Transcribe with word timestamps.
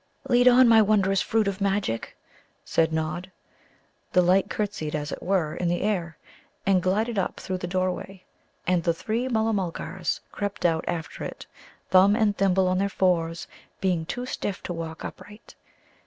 "Lead 0.27 0.47
on, 0.47 0.67
my 0.67 0.81
wondrous 0.81 1.21
fruit 1.21 1.47
of 1.47 1.61
magic!" 1.61 2.17
said 2.65 2.91
Nod. 2.91 3.31
The 4.13 4.23
light 4.23 4.49
curtsied, 4.49 4.95
as 4.95 5.11
it 5.11 5.21
were, 5.21 5.53
in 5.53 5.67
the 5.67 5.83
air, 5.83 6.17
and 6.65 6.81
glided 6.81 7.19
up 7.19 7.39
through 7.39 7.59
the 7.59 7.67
doorway; 7.67 8.23
and 8.65 8.81
the 8.83 8.95
three 8.95 9.27
Mulla 9.27 9.53
mulgars 9.53 10.21
crept 10.31 10.65
out 10.65 10.83
after 10.87 11.23
it, 11.23 11.45
Thumb 11.91 12.15
and 12.15 12.35
Thimble 12.35 12.67
on 12.67 12.79
their 12.79 12.89
fours, 12.89 13.45
being 13.79 14.07
too 14.07 14.25
stiff 14.25 14.63
to 14.63 14.73
walk 14.73 15.05
upright. 15.05 15.53